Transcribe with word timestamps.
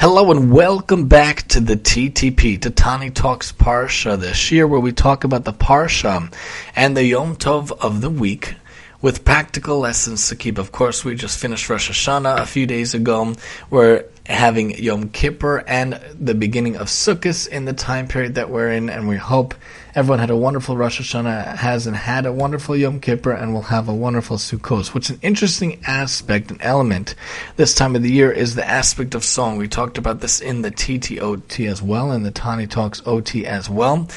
Hello 0.00 0.30
and 0.30 0.52
welcome 0.52 1.08
back 1.08 1.48
to 1.48 1.58
the 1.58 1.74
TTP, 1.76 2.62
to 2.62 2.70
Tani 2.70 3.10
Talks 3.10 3.50
Parsha, 3.50 4.16
the 4.16 4.54
year 4.54 4.64
where 4.64 4.78
we 4.78 4.92
talk 4.92 5.24
about 5.24 5.44
the 5.44 5.52
Parsha 5.52 6.32
and 6.76 6.96
the 6.96 7.02
Yom 7.02 7.34
Tov 7.34 7.72
of 7.72 8.00
the 8.00 8.08
week 8.08 8.54
with 9.02 9.24
practical 9.24 9.80
lessons 9.80 10.28
to 10.28 10.36
keep. 10.36 10.56
Of 10.56 10.70
course, 10.70 11.04
we 11.04 11.16
just 11.16 11.40
finished 11.40 11.68
Rosh 11.68 11.90
Hashanah 11.90 12.38
a 12.38 12.46
few 12.46 12.64
days 12.64 12.94
ago. 12.94 13.34
We're 13.70 14.04
having 14.24 14.78
Yom 14.78 15.08
Kippur 15.08 15.64
and 15.66 16.00
the 16.14 16.34
beginning 16.34 16.76
of 16.76 16.86
Sukkot 16.86 17.48
in 17.48 17.64
the 17.64 17.72
time 17.72 18.06
period 18.06 18.36
that 18.36 18.50
we're 18.50 18.70
in, 18.70 18.90
and 18.90 19.08
we 19.08 19.16
hope 19.16 19.56
everyone 19.94 20.18
had 20.18 20.30
a 20.30 20.36
wonderful 20.36 20.76
Rosh 20.76 21.00
Hashanah, 21.00 21.56
has 21.56 21.86
and 21.86 21.96
had 21.96 22.26
a 22.26 22.32
wonderful 22.32 22.76
Yom 22.76 23.00
Kippur, 23.00 23.32
and 23.32 23.52
will 23.52 23.62
have 23.62 23.88
a 23.88 23.94
wonderful 23.94 24.36
Sukkot. 24.36 24.94
What's 24.94 25.10
an 25.10 25.18
interesting 25.22 25.80
aspect, 25.86 26.50
an 26.50 26.60
element 26.60 27.14
this 27.56 27.74
time 27.74 27.96
of 27.96 28.02
the 28.02 28.10
year 28.10 28.30
is 28.30 28.54
the 28.54 28.68
aspect 28.68 29.14
of 29.14 29.24
song. 29.24 29.56
We 29.56 29.68
talked 29.68 29.98
about 29.98 30.20
this 30.20 30.40
in 30.40 30.62
the 30.62 30.70
TTOT 30.70 31.68
as 31.68 31.82
well, 31.82 32.12
in 32.12 32.22
the 32.22 32.30
Tani 32.30 32.66
Talks 32.66 33.02
OT 33.06 33.46
as 33.46 33.68
well 33.70 34.08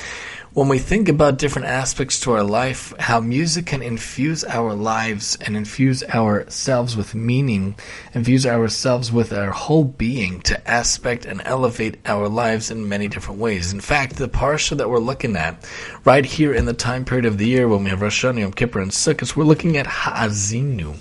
when 0.53 0.67
we 0.67 0.79
think 0.79 1.07
about 1.07 1.37
different 1.37 1.69
aspects 1.69 2.19
to 2.19 2.33
our 2.33 2.43
life, 2.43 2.93
how 2.99 3.21
music 3.21 3.67
can 3.67 3.81
infuse 3.81 4.43
our 4.43 4.73
lives 4.73 5.37
and 5.39 5.55
infuse 5.55 6.03
ourselves 6.03 6.97
with 6.97 7.15
meaning, 7.15 7.73
infuse 8.13 8.45
ourselves 8.45 9.13
with 9.13 9.31
our 9.31 9.51
whole 9.51 9.85
being 9.85 10.41
to 10.41 10.69
aspect 10.69 11.25
and 11.25 11.41
elevate 11.45 11.97
our 12.05 12.27
lives 12.27 12.69
in 12.69 12.89
many 12.89 13.07
different 13.07 13.39
ways. 13.39 13.71
In 13.71 13.79
fact, 13.79 14.17
the 14.17 14.27
parsha 14.27 14.75
that 14.75 14.89
we're 14.89 14.99
looking 14.99 15.37
at 15.37 15.65
right 16.03 16.25
here 16.25 16.53
in 16.53 16.65
the 16.65 16.73
time 16.73 17.05
period 17.05 17.25
of 17.25 17.37
the 17.37 17.47
year 17.47 17.69
when 17.69 17.85
we 17.85 17.89
have 17.89 18.01
Rosh 18.01 18.25
Hashanah, 18.25 18.39
Yom 18.41 18.51
Kippur, 18.51 18.81
and 18.81 18.91
Sukkot, 18.91 19.37
we're 19.37 19.45
looking 19.45 19.77
at 19.77 19.87
Ha'azinu. 19.87 20.97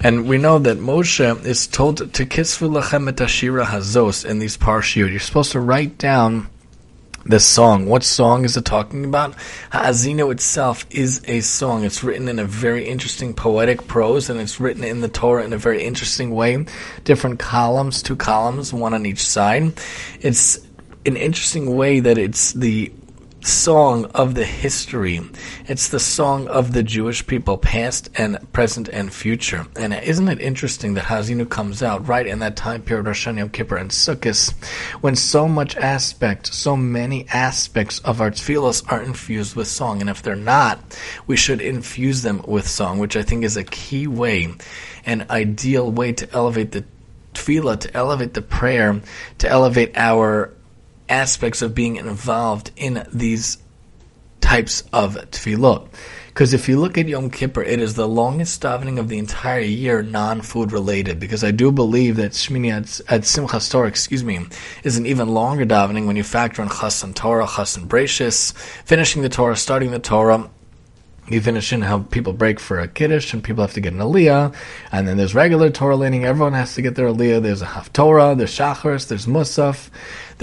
And 0.00 0.28
we 0.28 0.38
know 0.38 0.58
that 0.58 0.78
Moshe 0.78 1.44
is 1.46 1.68
told 1.68 1.98
to 1.98 2.26
kisvu 2.26 2.82
lachem 2.82 3.08
hazos 3.64 4.24
in 4.24 4.40
these 4.40 4.56
parshiyot. 4.56 5.10
You're 5.12 5.20
supposed 5.20 5.52
to 5.52 5.60
write 5.60 5.98
down 5.98 6.48
this 7.24 7.46
song. 7.46 7.86
What 7.86 8.02
song 8.02 8.44
is 8.44 8.56
it 8.56 8.64
talking 8.64 9.04
about? 9.04 9.34
Ha'azinu 9.70 10.32
itself 10.32 10.86
is 10.90 11.22
a 11.26 11.40
song. 11.40 11.84
It's 11.84 12.02
written 12.02 12.28
in 12.28 12.38
a 12.38 12.44
very 12.44 12.88
interesting 12.88 13.34
poetic 13.34 13.86
prose, 13.86 14.28
and 14.28 14.40
it's 14.40 14.60
written 14.60 14.84
in 14.84 15.00
the 15.00 15.08
Torah 15.08 15.44
in 15.44 15.52
a 15.52 15.58
very 15.58 15.84
interesting 15.84 16.30
way. 16.32 16.66
Different 17.04 17.38
columns, 17.38 18.02
two 18.02 18.16
columns, 18.16 18.72
one 18.72 18.94
on 18.94 19.06
each 19.06 19.24
side. 19.24 19.72
It's 20.20 20.58
an 21.06 21.16
interesting 21.16 21.76
way 21.76 22.00
that 22.00 22.18
it's 22.18 22.52
the 22.52 22.92
song 23.44 24.04
of 24.06 24.34
the 24.34 24.44
history. 24.44 25.20
It's 25.66 25.88
the 25.88 25.98
song 25.98 26.46
of 26.48 26.72
the 26.72 26.82
Jewish 26.82 27.26
people, 27.26 27.58
past 27.58 28.08
and 28.14 28.38
present 28.52 28.88
and 28.88 29.12
future. 29.12 29.66
And 29.76 29.92
isn't 29.94 30.28
it 30.28 30.40
interesting 30.40 30.94
that 30.94 31.04
Hazinu 31.04 31.48
comes 31.48 31.82
out 31.82 32.06
right 32.06 32.26
in 32.26 32.38
that 32.38 32.56
time 32.56 32.82
period, 32.82 33.06
Rosh 33.06 33.26
Hashanah, 33.26 33.38
Yom 33.38 33.50
Kippur, 33.50 33.76
and 33.76 33.90
Sukkot, 33.90 34.52
when 35.02 35.16
so 35.16 35.48
much 35.48 35.76
aspect, 35.76 36.46
so 36.46 36.76
many 36.76 37.26
aspects 37.28 37.98
of 38.00 38.20
our 38.20 38.30
tefillos 38.30 38.90
are 38.90 39.02
infused 39.02 39.56
with 39.56 39.66
song. 39.66 40.00
And 40.00 40.08
if 40.08 40.22
they're 40.22 40.36
not, 40.36 40.80
we 41.26 41.36
should 41.36 41.60
infuse 41.60 42.22
them 42.22 42.42
with 42.46 42.68
song, 42.68 42.98
which 42.98 43.16
I 43.16 43.22
think 43.22 43.44
is 43.44 43.56
a 43.56 43.64
key 43.64 44.06
way, 44.06 44.54
an 45.04 45.26
ideal 45.30 45.90
way 45.90 46.12
to 46.12 46.32
elevate 46.32 46.72
the 46.72 46.84
tefillah, 47.34 47.80
to 47.80 47.94
elevate 47.94 48.34
the 48.34 48.42
prayer, 48.42 49.00
to 49.38 49.48
elevate 49.48 49.96
our 49.96 50.52
aspects 51.08 51.62
of 51.62 51.74
being 51.74 51.96
involved 51.96 52.70
in 52.76 53.06
these 53.12 53.58
types 54.40 54.82
of 54.92 55.14
tefillot. 55.30 55.88
Because 56.28 56.54
if 56.54 56.66
you 56.66 56.80
look 56.80 56.96
at 56.96 57.08
Yom 57.08 57.30
Kippur, 57.30 57.62
it 57.62 57.78
is 57.78 57.94
the 57.94 58.08
longest 58.08 58.62
davening 58.62 58.98
of 58.98 59.08
the 59.08 59.18
entire 59.18 59.60
year, 59.60 60.02
non-food 60.02 60.72
related. 60.72 61.20
Because 61.20 61.44
I 61.44 61.50
do 61.50 61.70
believe 61.70 62.16
that 62.16 62.32
Shmini 62.32 62.70
at, 62.72 63.00
at 63.12 63.22
Simchas 63.22 63.70
Torah, 63.70 63.88
excuse 63.88 64.24
me, 64.24 64.46
is 64.82 64.96
an 64.96 65.04
even 65.04 65.28
longer 65.28 65.66
davening 65.66 66.06
when 66.06 66.16
you 66.16 66.24
factor 66.24 66.62
in 66.62 66.68
Chassan 66.68 67.14
Torah, 67.14 67.46
Chassan 67.46 67.86
Brachis, 67.86 68.54
finishing 68.84 69.20
the 69.20 69.28
Torah, 69.28 69.56
starting 69.56 69.90
the 69.90 69.98
Torah, 69.98 70.48
you 71.28 71.40
finish 71.40 71.72
in 71.72 71.82
how 71.82 72.00
people 72.00 72.32
break 72.32 72.58
for 72.58 72.80
a 72.80 72.88
kiddush 72.88 73.32
and 73.32 73.44
people 73.44 73.62
have 73.62 73.74
to 73.74 73.80
get 73.80 73.92
an 73.92 74.00
aliyah, 74.00 74.54
and 74.90 75.06
then 75.06 75.16
there's 75.16 75.34
regular 75.34 75.70
Torah 75.70 75.96
learning. 75.96 76.24
Everyone 76.24 76.52
has 76.52 76.74
to 76.74 76.82
get 76.82 76.96
their 76.96 77.06
aliyah. 77.06 77.40
There's 77.40 77.62
a 77.62 77.66
haftorah, 77.66 78.36
there's 78.36 78.56
shacharis, 78.56 79.06
there's 79.06 79.26
musaf, 79.26 79.88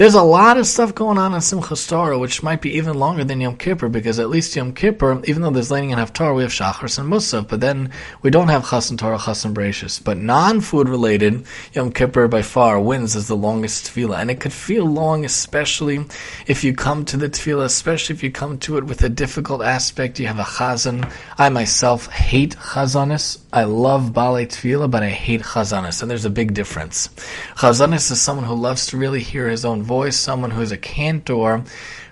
there's 0.00 0.14
a 0.14 0.22
lot 0.22 0.56
of 0.56 0.66
stuff 0.66 0.94
going 0.94 1.18
on 1.18 1.34
in 1.34 1.40
Simchas 1.40 1.86
Torah, 1.86 2.18
which 2.18 2.42
might 2.42 2.62
be 2.62 2.74
even 2.78 2.98
longer 2.98 3.22
than 3.22 3.38
Yom 3.38 3.58
Kippur, 3.58 3.90
because 3.90 4.18
at 4.18 4.30
least 4.30 4.56
Yom 4.56 4.72
Kippur, 4.72 5.20
even 5.26 5.42
though 5.42 5.50
there's 5.50 5.70
Leining 5.70 5.92
and 5.92 6.00
Haftarah, 6.00 6.34
we 6.34 6.42
have 6.42 6.52
Shachars 6.52 6.98
and 6.98 7.12
Musaf, 7.12 7.46
but 7.46 7.60
then 7.60 7.90
we 8.22 8.30
don't 8.30 8.48
have 8.48 8.64
Chassan 8.64 8.96
Torah, 8.96 9.18
Chassan 9.18 9.52
Brachis. 9.52 10.02
But 10.02 10.16
non-food 10.16 10.88
related, 10.88 11.44
Yom 11.74 11.92
Kippur 11.92 12.28
by 12.28 12.40
far 12.40 12.80
wins 12.80 13.14
as 13.14 13.28
the 13.28 13.36
longest 13.36 13.88
tefillah, 13.88 14.16
and 14.16 14.30
it 14.30 14.40
could 14.40 14.54
feel 14.54 14.86
long, 14.86 15.26
especially 15.26 16.06
if 16.46 16.64
you 16.64 16.72
come 16.72 17.04
to 17.04 17.18
the 17.18 17.28
tefillah, 17.28 17.66
especially 17.66 18.14
if 18.14 18.22
you 18.22 18.30
come 18.30 18.56
to 18.60 18.78
it 18.78 18.84
with 18.84 19.02
a 19.02 19.10
difficult 19.10 19.60
aspect. 19.60 20.18
You 20.18 20.28
have 20.28 20.38
a 20.38 20.44
chazan. 20.44 21.12
I 21.36 21.50
myself 21.50 22.06
hate 22.06 22.56
chazanis. 22.56 23.38
I 23.52 23.64
love 23.64 24.12
balei 24.14 24.46
tefillah, 24.46 24.90
but 24.90 25.02
I 25.02 25.10
hate 25.10 25.42
chazanis, 25.42 26.00
and 26.00 26.10
there's 26.10 26.24
a 26.24 26.30
big 26.30 26.54
difference. 26.54 27.08
Chazanis 27.56 28.10
is 28.10 28.22
someone 28.22 28.46
who 28.46 28.54
loves 28.54 28.86
to 28.86 28.96
really 28.96 29.20
hear 29.20 29.46
his 29.46 29.66
own 29.66 29.89
voice, 29.90 30.16
someone 30.16 30.52
who's 30.52 30.70
a 30.70 30.76
cantor 30.76 31.64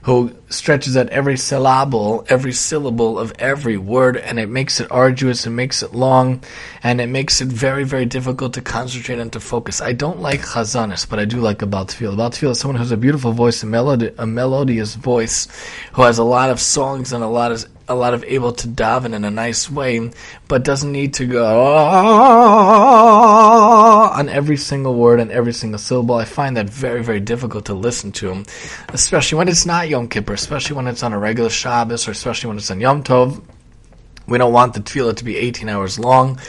who 0.02 0.34
stretches 0.48 0.96
out 0.96 1.08
every 1.10 1.36
syllable, 1.36 2.24
every 2.28 2.52
syllable 2.52 3.18
of 3.18 3.32
every 3.38 3.76
word, 3.76 4.16
and 4.16 4.38
it 4.38 4.48
makes 4.48 4.80
it 4.80 4.90
arduous, 4.90 5.46
it 5.46 5.50
makes 5.50 5.82
it 5.82 5.92
long, 5.92 6.42
and 6.82 7.00
it 7.00 7.08
makes 7.08 7.40
it 7.40 7.48
very, 7.48 7.84
very 7.84 8.06
difficult 8.06 8.54
to 8.54 8.62
concentrate 8.62 9.18
and 9.18 9.32
to 9.32 9.38
focus. 9.38 9.80
I 9.80 9.92
don't 9.92 10.20
like 10.20 10.40
chazanis, 10.40 11.08
but 11.08 11.18
I 11.18 11.24
do 11.24 11.40
like 11.40 11.62
a 11.62 11.66
Baal 11.66 11.84
Tefillah. 11.84 12.16
Baltfil 12.16 12.50
is 12.50 12.58
someone 12.58 12.76
who 12.76 12.82
has 12.82 12.90
a 12.90 12.96
beautiful 12.96 13.32
voice, 13.32 13.62
a, 13.62 14.12
a 14.18 14.26
melodious 14.26 14.94
voice, 14.94 15.46
who 15.92 16.02
has 16.02 16.18
a 16.18 16.24
lot 16.24 16.50
of 16.50 16.58
songs 16.58 17.12
and 17.12 17.22
a 17.22 17.28
lot 17.28 17.52
of 17.52 17.66
a 17.88 17.94
lot 17.94 18.12
of 18.12 18.22
able 18.24 18.52
to 18.52 18.68
daven 18.68 19.14
in 19.14 19.24
a 19.24 19.30
nice 19.30 19.70
way, 19.70 20.10
but 20.46 20.62
doesn't 20.62 20.92
need 20.92 21.14
to 21.14 21.24
go 21.26 21.42
ah, 21.44 21.88
ah, 21.90 22.04
ah, 22.10 23.17
on 24.18 24.28
every 24.28 24.56
single 24.56 24.96
word 24.96 25.20
and 25.20 25.30
every 25.30 25.52
single 25.52 25.78
syllable. 25.78 26.16
I 26.16 26.24
find 26.24 26.56
that 26.56 26.68
very, 26.68 27.04
very 27.04 27.20
difficult 27.20 27.66
to 27.66 27.74
listen 27.74 28.10
to, 28.12 28.44
especially 28.88 29.38
when 29.38 29.46
it's 29.46 29.64
not 29.64 29.88
Yom 29.88 30.08
Kippur, 30.08 30.32
especially 30.32 30.74
when 30.74 30.88
it's 30.88 31.04
on 31.04 31.12
a 31.12 31.18
regular 31.18 31.50
Shabbos, 31.50 32.08
or 32.08 32.10
especially 32.10 32.48
when 32.48 32.58
it's 32.58 32.70
on 32.70 32.80
Yom 32.80 33.04
Tov. 33.04 33.40
We 34.26 34.36
don't 34.36 34.52
want 34.52 34.74
the 34.74 34.80
tefillah 34.80 35.16
to 35.16 35.24
be 35.24 35.36
18 35.36 35.68
hours 35.68 36.00
long 36.00 36.40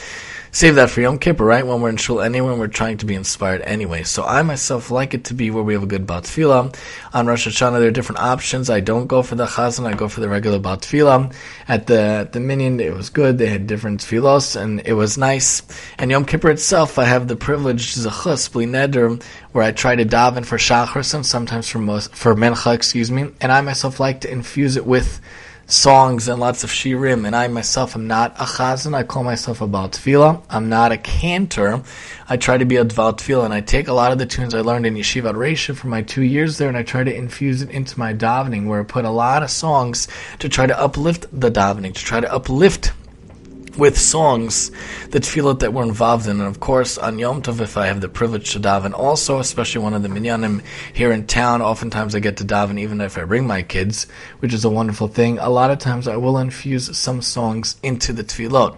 save 0.51 0.75
that 0.75 0.89
for 0.89 1.01
Yom 1.01 1.19
Kippur, 1.19 1.45
right? 1.45 1.65
When 1.65 1.81
we're 1.81 1.89
in 1.89 1.97
shul 1.97 2.21
anyway, 2.21 2.57
we're 2.57 2.67
trying 2.67 2.97
to 2.97 3.05
be 3.05 3.15
inspired 3.15 3.61
anyway. 3.61 4.03
So 4.03 4.23
I 4.23 4.41
myself 4.41 4.91
like 4.91 5.13
it 5.13 5.25
to 5.25 5.33
be 5.33 5.51
where 5.51 5.63
we 5.63 5.73
have 5.73 5.83
a 5.83 5.87
good 5.87 6.07
baal 6.07 6.21
tefillah. 6.21 6.75
On 7.13 7.27
Rosh 7.27 7.47
Hashanah, 7.47 7.79
there 7.79 7.87
are 7.87 7.91
different 7.91 8.21
options. 8.21 8.69
I 8.69 8.79
don't 8.79 9.07
go 9.07 9.21
for 9.21 9.35
the 9.35 9.45
chazan, 9.45 9.85
I 9.85 9.93
go 9.93 10.07
for 10.07 10.21
the 10.21 10.29
regular 10.29 10.59
baal 10.59 10.77
tefillah. 10.77 11.33
At 11.67 11.87
the, 11.87 12.27
the 12.31 12.39
minyan, 12.39 12.79
it 12.79 12.93
was 12.93 13.09
good. 13.09 13.37
They 13.37 13.47
had 13.47 13.67
different 13.67 14.01
tefillos, 14.01 14.59
and 14.59 14.81
it 14.85 14.93
was 14.93 15.17
nice. 15.17 15.61
And 15.97 16.11
Yom 16.11 16.25
Kippur 16.25 16.49
itself, 16.49 16.97
I 16.97 17.05
have 17.05 17.27
the 17.27 17.35
privilege, 17.35 17.95
zechus, 17.95 18.51
bli 18.51 18.65
neder, 18.65 19.21
where 19.51 19.63
I 19.63 19.71
try 19.71 19.95
to 19.95 20.05
daven 20.05 20.45
for 20.45 20.57
shachar, 20.57 21.13
and 21.13 21.25
sometimes 21.25 21.69
for, 21.69 21.79
most, 21.79 22.15
for 22.15 22.35
mincha, 22.35 22.73
excuse 22.73 23.11
me. 23.11 23.29
And 23.41 23.51
I 23.51 23.61
myself 23.61 23.99
like 23.99 24.21
to 24.21 24.31
infuse 24.31 24.75
it 24.75 24.85
with 24.85 25.21
songs 25.69 26.27
and 26.27 26.39
lots 26.39 26.63
of 26.63 26.71
shirim, 26.71 27.25
and 27.25 27.35
I 27.35 27.47
myself 27.47 27.95
am 27.95 28.07
not 28.07 28.35
a 28.39 28.45
chazan. 28.45 28.95
I 28.95 29.03
call 29.03 29.23
myself 29.23 29.61
a 29.61 29.67
Baal 29.67 29.87
Tefillah. 29.87 30.41
I'm 30.49 30.67
not 30.67 30.91
a 30.91 30.97
cantor. 30.97 31.83
I 32.27 32.37
try 32.37 32.57
to 32.57 32.65
be 32.65 32.77
a 32.77 32.85
Baal 32.85 33.13
Tefillah, 33.13 33.45
and 33.45 33.53
I 33.53 33.61
take 33.61 33.87
a 33.87 33.93
lot 33.93 34.11
of 34.11 34.17
the 34.17 34.25
tunes 34.25 34.55
I 34.55 34.61
learned 34.61 34.87
in 34.87 34.95
Yeshiva 34.95 35.33
Reisha 35.33 35.75
for 35.75 35.87
my 35.87 36.01
two 36.01 36.23
years 36.23 36.57
there, 36.57 36.67
and 36.67 36.77
I 36.77 36.83
try 36.83 37.03
to 37.03 37.15
infuse 37.15 37.61
it 37.61 37.69
into 37.69 37.99
my 37.99 38.13
davening, 38.13 38.65
where 38.65 38.81
I 38.81 38.83
put 38.83 39.05
a 39.05 39.11
lot 39.11 39.43
of 39.43 39.51
songs 39.51 40.07
to 40.39 40.49
try 40.49 40.65
to 40.65 40.77
uplift 40.77 41.27
the 41.31 41.51
davening, 41.51 41.93
to 41.93 42.03
try 42.03 42.19
to 42.19 42.33
uplift 42.33 42.91
with 43.77 43.97
songs, 43.97 44.71
the 45.11 45.19
tefillot 45.19 45.59
that 45.59 45.73
we're 45.73 45.83
involved 45.83 46.27
in. 46.27 46.39
And 46.39 46.47
of 46.47 46.59
course, 46.59 46.97
on 46.97 47.19
Yom 47.19 47.41
Tov, 47.41 47.61
if 47.61 47.77
I 47.77 47.87
have 47.87 48.01
the 48.01 48.09
privilege 48.09 48.51
to 48.53 48.59
daven 48.59 48.93
also, 48.93 49.39
especially 49.39 49.81
one 49.81 49.93
of 49.93 50.03
the 50.03 50.09
minyanim 50.09 50.61
here 50.93 51.11
in 51.11 51.27
town, 51.27 51.61
oftentimes 51.61 52.15
I 52.15 52.19
get 52.19 52.37
to 52.37 52.45
daven 52.45 52.79
even 52.79 53.01
if 53.01 53.17
I 53.17 53.23
bring 53.23 53.47
my 53.47 53.61
kids, 53.61 54.07
which 54.39 54.53
is 54.53 54.65
a 54.65 54.69
wonderful 54.69 55.07
thing. 55.07 55.39
A 55.39 55.49
lot 55.49 55.71
of 55.71 55.79
times 55.79 56.07
I 56.07 56.17
will 56.17 56.37
infuse 56.37 56.97
some 56.97 57.21
songs 57.21 57.77
into 57.83 58.13
the 58.13 58.23
tefillot. 58.23 58.77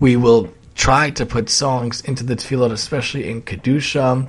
We 0.00 0.16
will 0.16 0.52
try 0.74 1.10
to 1.10 1.26
put 1.26 1.48
songs 1.48 2.00
into 2.02 2.24
the 2.24 2.36
tefillot, 2.36 2.72
especially 2.72 3.28
in 3.28 3.42
Kedusha, 3.42 4.28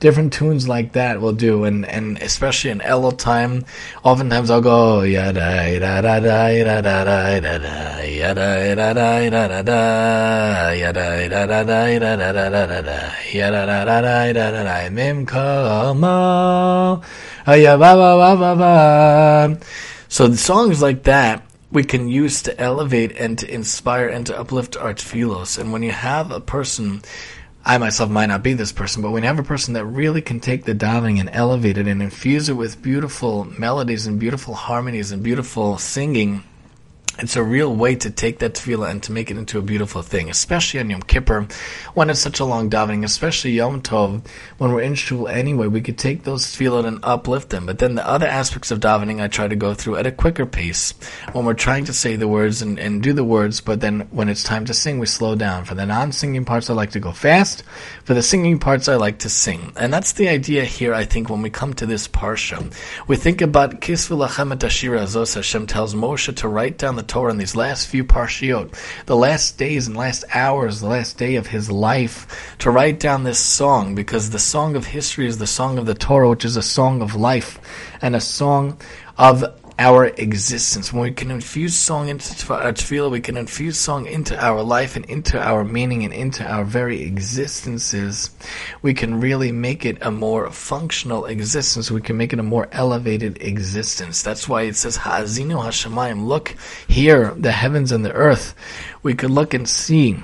Different 0.00 0.32
tunes 0.34 0.68
like 0.68 0.92
that 0.92 1.20
will 1.20 1.32
do, 1.32 1.64
and, 1.64 1.86
and 1.86 2.18
especially 2.18 2.70
in 2.70 2.80
Elul 2.80 3.16
time, 3.16 3.64
oftentimes 4.02 4.50
I'll 4.50 4.60
go 4.60 5.02
so 20.14 20.32
songs 20.34 20.80
like 20.80 21.02
that 21.02 21.44
we 21.72 21.82
can 21.82 22.06
use 22.06 22.42
to 22.42 22.56
elevate 22.60 23.16
and 23.18 23.36
to 23.36 23.52
inspire 23.52 24.06
and 24.06 24.24
to 24.26 24.38
uplift 24.38 24.76
our 24.76 24.94
tefillos. 24.94 25.58
And 25.58 25.72
when 25.72 25.82
you 25.82 25.90
have 25.90 26.30
a 26.30 26.38
person, 26.38 27.02
I 27.64 27.78
myself 27.78 28.10
might 28.10 28.26
not 28.26 28.44
be 28.44 28.52
this 28.52 28.70
person, 28.70 29.02
but 29.02 29.10
when 29.10 29.24
you 29.24 29.26
have 29.26 29.40
a 29.40 29.42
person 29.42 29.74
that 29.74 29.84
really 29.84 30.22
can 30.22 30.38
take 30.38 30.66
the 30.66 30.72
davening 30.72 31.18
and 31.18 31.28
elevate 31.32 31.78
it 31.78 31.88
and 31.88 32.00
infuse 32.00 32.48
it 32.48 32.52
with 32.52 32.80
beautiful 32.80 33.46
melodies 33.58 34.06
and 34.06 34.20
beautiful 34.20 34.54
harmonies 34.54 35.10
and 35.10 35.20
beautiful 35.20 35.78
singing, 35.78 36.44
it's 37.18 37.36
a 37.36 37.42
real 37.42 37.74
way 37.74 37.94
to 37.96 38.10
take 38.10 38.40
that 38.40 38.54
tefillah 38.54 38.90
and 38.90 39.02
to 39.04 39.12
make 39.12 39.30
it 39.30 39.38
into 39.38 39.58
a 39.58 39.62
beautiful 39.62 40.02
thing, 40.02 40.30
especially 40.30 40.80
on 40.80 40.90
Yom 40.90 41.02
Kippur, 41.02 41.46
when 41.94 42.10
it's 42.10 42.20
such 42.20 42.40
a 42.40 42.44
long 42.44 42.68
davening, 42.68 43.04
especially 43.04 43.52
Yom 43.52 43.82
Tov, 43.82 44.26
when 44.58 44.72
we're 44.72 44.82
in 44.82 44.94
shul 44.94 45.28
anyway, 45.28 45.66
we 45.66 45.80
could 45.80 45.98
take 45.98 46.24
those 46.24 46.46
tefillah 46.46 46.84
and 46.84 47.00
uplift 47.02 47.50
them. 47.50 47.66
But 47.66 47.78
then 47.78 47.94
the 47.94 48.06
other 48.06 48.26
aspects 48.26 48.70
of 48.70 48.80
davening 48.80 49.22
I 49.22 49.28
try 49.28 49.46
to 49.46 49.56
go 49.56 49.74
through 49.74 49.96
at 49.96 50.06
a 50.06 50.12
quicker 50.12 50.46
pace, 50.46 50.92
when 51.32 51.44
we're 51.44 51.54
trying 51.54 51.84
to 51.84 51.92
say 51.92 52.16
the 52.16 52.28
words 52.28 52.62
and, 52.62 52.78
and 52.78 53.02
do 53.02 53.12
the 53.12 53.24
words, 53.24 53.60
but 53.60 53.80
then 53.80 54.00
when 54.10 54.28
it's 54.28 54.42
time 54.42 54.64
to 54.64 54.74
sing, 54.74 54.98
we 54.98 55.06
slow 55.06 55.34
down. 55.34 55.64
For 55.64 55.74
the 55.74 55.86
non-singing 55.86 56.44
parts, 56.44 56.68
I 56.68 56.74
like 56.74 56.90
to 56.92 57.00
go 57.00 57.12
fast. 57.12 57.62
For 58.04 58.14
the 58.14 58.22
singing 58.22 58.58
parts, 58.58 58.88
I 58.88 58.96
like 58.96 59.20
to 59.20 59.28
sing. 59.28 59.72
And 59.76 59.92
that's 59.92 60.12
the 60.12 60.28
idea 60.28 60.64
here, 60.64 60.92
I 60.92 61.04
think, 61.04 61.30
when 61.30 61.42
we 61.42 61.50
come 61.50 61.74
to 61.74 61.86
this 61.86 62.08
parsha. 62.08 62.74
We 63.06 63.16
think 63.16 63.40
about 63.40 63.80
Kisvu 63.80 64.26
Lachem 64.26 64.50
Hashem 65.34 65.66
tells 65.66 65.94
Moshe 65.94 66.34
to 66.36 66.48
write 66.48 66.78
down 66.78 66.96
the 66.96 67.03
Torah 67.04 67.30
in 67.30 67.38
these 67.38 67.56
last 67.56 67.86
few 67.86 68.04
parshiot, 68.04 68.74
the 69.06 69.16
last 69.16 69.58
days 69.58 69.86
and 69.86 69.96
last 69.96 70.24
hours, 70.34 70.80
the 70.80 70.88
last 70.88 71.18
day 71.18 71.36
of 71.36 71.46
his 71.46 71.70
life, 71.70 72.56
to 72.58 72.70
write 72.70 73.00
down 73.00 73.24
this 73.24 73.38
song, 73.38 73.94
because 73.94 74.30
the 74.30 74.38
song 74.38 74.76
of 74.76 74.86
history 74.86 75.26
is 75.26 75.38
the 75.38 75.46
song 75.46 75.78
of 75.78 75.86
the 75.86 75.94
Torah, 75.94 76.28
which 76.28 76.44
is 76.44 76.56
a 76.56 76.62
song 76.62 77.02
of 77.02 77.14
life, 77.14 77.60
and 78.02 78.16
a 78.16 78.20
song 78.20 78.78
of 79.16 79.44
our 79.78 80.06
existence. 80.06 80.92
When 80.92 81.02
we 81.02 81.10
can 81.10 81.30
infuse 81.30 81.74
song 81.74 82.08
into 82.08 82.52
our 82.52 82.68
uh, 82.68 82.72
tefillah, 82.72 83.10
we 83.10 83.20
can 83.20 83.36
infuse 83.36 83.76
song 83.76 84.06
into 84.06 84.38
our 84.42 84.62
life 84.62 84.94
and 84.94 85.04
into 85.06 85.40
our 85.40 85.64
meaning 85.64 86.04
and 86.04 86.14
into 86.14 86.44
our 86.44 86.64
very 86.64 87.02
existences. 87.02 88.30
We 88.82 88.94
can 88.94 89.20
really 89.20 89.50
make 89.50 89.84
it 89.84 89.98
a 90.00 90.12
more 90.12 90.50
functional 90.50 91.26
existence. 91.26 91.90
We 91.90 92.00
can 92.00 92.16
make 92.16 92.32
it 92.32 92.38
a 92.38 92.44
more 92.44 92.68
elevated 92.70 93.42
existence. 93.42 94.22
That's 94.22 94.48
why 94.48 94.62
it 94.62 94.76
says 94.76 94.96
Ha'azinu 94.96 95.60
Hashemayim. 95.60 96.24
Look 96.24 96.54
here, 96.86 97.34
the 97.36 97.52
heavens 97.52 97.90
and 97.90 98.04
the 98.04 98.12
earth. 98.12 98.54
We 99.02 99.14
could 99.14 99.30
look 99.30 99.54
and 99.54 99.68
see. 99.68 100.18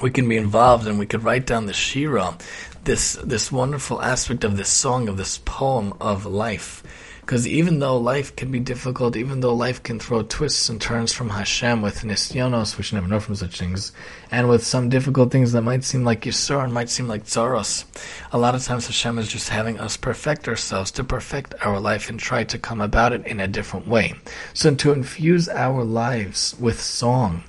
We 0.00 0.10
can 0.10 0.28
be 0.28 0.36
involved 0.36 0.86
and 0.86 0.98
we 0.98 1.06
could 1.06 1.24
write 1.24 1.46
down 1.46 1.66
the 1.66 1.72
Shira, 1.72 2.36
this 2.84 3.12
this 3.22 3.52
wonderful 3.52 4.02
aspect 4.02 4.42
of 4.42 4.56
this 4.56 4.68
song, 4.68 5.08
of 5.08 5.16
this 5.16 5.38
poem 5.38 5.94
of 6.00 6.26
life 6.26 6.82
because 7.22 7.46
even 7.46 7.78
though 7.78 7.96
life 7.96 8.34
can 8.34 8.50
be 8.50 8.58
difficult, 8.58 9.16
even 9.16 9.40
though 9.40 9.54
life 9.54 9.80
can 9.84 10.00
throw 10.00 10.22
twists 10.22 10.68
and 10.68 10.80
turns 10.80 11.12
from 11.12 11.30
Hashem 11.30 11.80
with 11.80 12.02
nisyonos, 12.02 12.76
which 12.76 12.92
never 12.92 13.06
know 13.06 13.20
from 13.20 13.36
such 13.36 13.60
things, 13.60 13.92
and 14.32 14.48
with 14.48 14.66
some 14.66 14.88
difficult 14.88 15.30
things 15.30 15.52
that 15.52 15.62
might 15.62 15.84
seem 15.84 16.04
like 16.04 16.22
Yisur 16.22 16.64
and 16.64 16.74
might 16.74 16.90
seem 16.90 17.06
like 17.06 17.24
Tzaros, 17.24 17.84
a 18.32 18.38
lot 18.38 18.56
of 18.56 18.64
times 18.64 18.86
Hashem 18.86 19.18
is 19.18 19.28
just 19.28 19.50
having 19.50 19.78
us 19.78 19.96
perfect 19.96 20.48
ourselves, 20.48 20.90
to 20.90 21.04
perfect 21.04 21.54
our 21.64 21.78
life 21.78 22.10
and 22.10 22.18
try 22.18 22.42
to 22.42 22.58
come 22.58 22.80
about 22.80 23.12
it 23.12 23.24
in 23.24 23.38
a 23.38 23.46
different 23.46 23.86
way. 23.86 24.14
So 24.52 24.74
to 24.74 24.92
infuse 24.92 25.48
our 25.48 25.84
lives 25.84 26.56
with 26.58 26.80
song, 26.82 27.44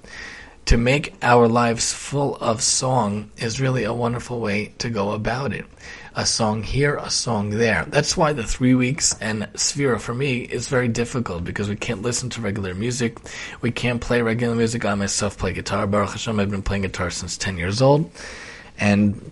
to 0.66 0.78
make 0.78 1.16
our 1.24 1.48
lives 1.48 1.92
full 1.92 2.36
of 2.36 2.62
song 2.62 3.32
is 3.38 3.60
really 3.60 3.84
a 3.86 3.94
wonderful 3.94 4.40
way 4.40 4.74
to 4.78 4.92
go 4.92 5.12
about 5.12 5.52
it 5.52 5.66
a 6.16 6.26
song 6.26 6.64
here, 6.64 6.98
a 6.98 7.10
song 7.10 7.50
there. 7.52 7.86
That's 7.88 8.16
why 8.16 8.34
the 8.34 8.44
three 8.44 8.76
weeks 8.76 9.16
and 9.20 9.44
Sefira 9.54 10.00
for 10.00 10.14
me 10.14 10.42
is 10.42 10.68
very 10.68 10.88
difficult 10.88 11.44
because 11.44 11.70
we 11.70 11.76
can't 11.76 12.02
listen 12.02 12.30
to 12.32 12.42
regular 12.42 12.74
music. 12.74 13.18
We 13.62 13.72
can't 13.72 14.00
play 14.00 14.22
regular 14.22 14.56
music. 14.56 14.86
I 14.86 14.94
myself 14.96 15.38
play 15.38 15.54
guitar. 15.54 15.88
Baruch 15.88 16.12
Hashem, 16.12 16.40
I've 16.40 16.52
been 16.52 16.62
playing 16.62 16.84
guitar 16.84 17.10
since 17.10 17.38
10 17.38 17.58
years 17.58 17.82
old. 17.82 18.12
And 18.80 19.32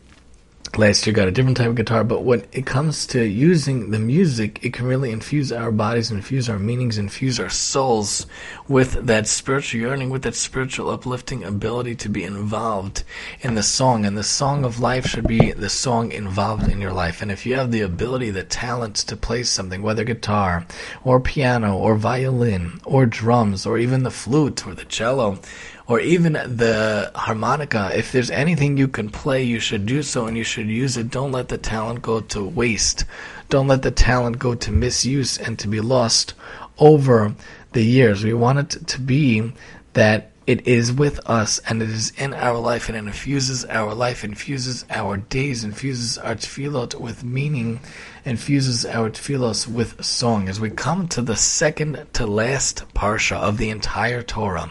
last 0.78 1.06
year 1.06 1.14
got 1.14 1.28
a 1.28 1.32
different 1.32 1.58
type 1.58 1.68
of 1.68 1.76
guitar, 1.76 2.04
but 2.04 2.24
when 2.24 2.46
it 2.52 2.66
comes 2.66 3.06
to 3.08 3.24
using 3.24 3.92
the 3.92 4.00
music, 4.00 4.64
it 4.64 4.74
can 4.74 4.86
really 4.86 5.12
infuse 5.12 5.52
our 5.52 5.72
bodies, 5.72 6.12
infuse 6.12 6.50
our 6.50 6.60
meanings, 6.60 6.98
infuse 6.98 7.40
our 7.40 7.50
souls 7.50 8.26
with 8.68 8.94
that 9.06 9.28
spiritual 9.28 9.82
yearning, 9.82 10.10
with 10.10 10.24
that 10.24 10.36
spiritual 10.36 10.90
uplifting 10.90 11.44
ability 11.44 11.96
to 11.96 12.10
be 12.10 12.24
involved 12.24 13.04
in 13.42 13.56
the 13.56 13.64
song. 13.64 14.06
And 14.06 14.18
the 14.18 14.24
song 14.24 14.64
of 14.64 14.80
life 14.80 15.06
should 15.06 15.28
be 15.28 15.52
the 15.52 15.70
song 15.70 16.12
involved 16.12 16.72
in 16.72 16.80
your 16.80 16.94
life. 16.94 17.22
And 17.22 17.32
if 17.32 17.46
you 17.46 17.56
have 17.56 17.72
the 17.72 17.82
ability, 17.82 18.30
the 18.32 18.44
talent 18.44 18.96
to 18.96 19.16
play 19.16 19.44
something, 19.44 19.82
whether 19.82 20.04
guitar 20.04 20.66
or 21.04 21.20
piano 21.20 21.78
or 21.78 21.96
violin 21.96 22.80
or 22.86 23.06
drums 23.06 23.66
or 23.66 23.78
even 23.78 24.04
the 24.04 24.12
flute 24.12 24.66
or 24.66 24.74
the 24.74 24.86
cello, 24.86 25.40
or 25.92 26.00
even 26.00 26.32
the 26.32 27.12
harmonica, 27.16 27.92
if 27.94 28.14
there's 28.14 28.32
anything 28.32 28.78
you 28.78 28.88
can 28.88 29.10
play, 29.10 29.44
you 29.44 29.60
should 29.60 29.86
do 29.86 30.02
so 30.02 30.26
and 30.26 30.38
you 30.38 30.44
should 30.46 30.68
use 30.68 30.96
it. 30.96 31.10
Don't 31.10 31.34
let 31.34 31.50
the 31.50 31.58
talent 31.58 32.02
go 32.02 32.22
to 32.22 32.42
waste. 32.42 33.04
Don't 33.50 33.68
let 33.68 33.82
the 33.82 33.92
talent 33.92 34.40
go 34.40 34.56
to 34.56 34.72
misuse 34.72 35.38
and 35.38 35.60
to 35.60 35.68
be 35.68 35.82
lost 35.82 36.34
over 36.78 37.36
the 37.74 37.84
years. 37.84 38.24
We 38.24 38.34
want 38.34 38.60
it 38.60 38.88
to 38.88 39.02
be 39.02 39.52
that 39.92 40.31
it 40.52 40.68
is 40.68 40.92
with 40.92 41.18
us 41.30 41.60
and 41.60 41.82
it 41.82 41.90
is 41.90 42.12
in 42.18 42.34
our 42.34 42.60
life 42.60 42.90
and 42.90 42.98
it 42.98 43.06
infuses 43.06 43.64
our 43.68 43.94
life, 43.94 44.26
infuses 44.26 44.84
our 44.90 45.16
days, 45.16 45.64
infuses 45.64 46.18
our 46.18 46.36
tefillot 46.36 47.00
with 47.00 47.24
meaning, 47.24 47.80
infuses 48.26 48.86
our 48.86 49.10
tefillos 49.10 49.66
with 49.66 50.04
song. 50.04 50.50
As 50.50 50.60
we 50.60 50.70
come 50.70 51.08
to 51.08 51.22
the 51.22 51.38
second 51.38 52.06
to 52.12 52.28
last 52.28 52.84
parsha 52.94 53.38
of 53.38 53.58
the 53.58 53.70
entire 53.70 54.22
Torah, 54.22 54.70